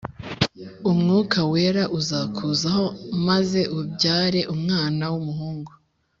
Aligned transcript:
Umwuka 0.91 1.39
wera 1.51 1.83
uzakuzaho 1.99 2.85
maze 3.27 3.59
ubyare 3.79 4.41
umwana 4.53 5.03
w 5.11 5.15
umuhungu 5.21 5.71